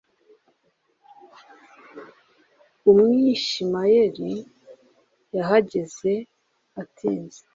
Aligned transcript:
Umwishimayeli 2.91 4.31
yahageze 5.35 6.11
atinze 6.81 7.41